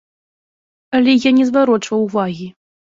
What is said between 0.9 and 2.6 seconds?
Але я не зварочваў ўвагі.